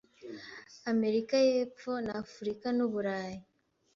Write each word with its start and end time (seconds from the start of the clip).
Amerika 0.93 1.35
y'epfo 1.47 1.91
nafurikan'Uburayi 2.05 3.37